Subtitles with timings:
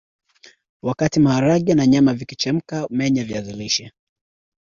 [0.81, 3.91] Wakati maharage na nyama vikichemka menya viazi lishe